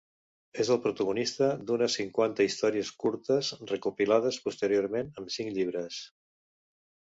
És 0.61 0.69
el 0.75 0.77
protagonista 0.85 1.49
d'unes 1.67 1.97
cinquanta 1.99 2.45
històries 2.47 2.89
curtes 3.03 3.51
recopilades 3.73 4.41
posteriorment 4.47 5.13
en 5.23 5.31
cinc 5.37 5.55
llibres. 5.61 6.01